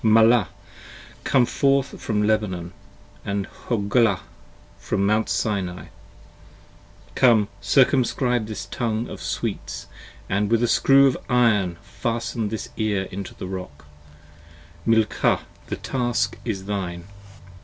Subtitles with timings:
[0.03, 0.47] Malah,
[1.23, 2.73] come forth from Lebanon:
[3.23, 4.21] & Hoglah,
[4.79, 5.89] from Mount Sinai!
[7.09, 9.85] 5 Come, circumscribe this tongue of sweets
[10.15, 13.85] & with a screw of iron Fasten this ear into the rock:
[14.87, 17.03] Milcah, the task is thine!